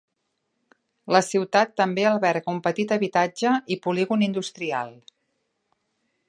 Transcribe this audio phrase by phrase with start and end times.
[1.15, 4.91] La ciutat també alberga un petit habitatge i polígon industrial.